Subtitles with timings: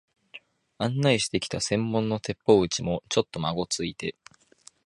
[0.79, 4.15] 案内してきた専門の鉄砲打ちも、ちょっとまごついて、